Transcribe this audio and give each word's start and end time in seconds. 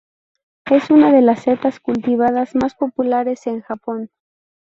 Es 0.65 0.89
una 0.89 1.11
de 1.11 1.21
las 1.21 1.43
setas 1.43 1.79
cultivadas 1.79 2.55
más 2.55 2.73
populares 2.73 3.45
en 3.45 3.61
Japón. 3.61 4.09